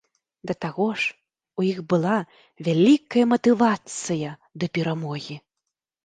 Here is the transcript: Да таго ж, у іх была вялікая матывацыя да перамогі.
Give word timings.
Да 0.49 0.53
таго 0.63 0.85
ж, 1.01 1.11
у 1.61 1.65
іх 1.71 1.77
была 1.91 2.15
вялікая 2.67 3.25
матывацыя 3.33 4.29
да 4.63 4.71
перамогі. 4.79 5.37